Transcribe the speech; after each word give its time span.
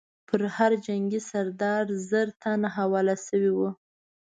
پر 0.27 0.41
هر 0.55 0.71
جنګي 0.85 1.19
سردار 1.31 1.85
زر 2.09 2.27
تنه 2.41 2.69
حواله 2.77 3.15
شوي 3.25 3.51
وو. 3.55 3.69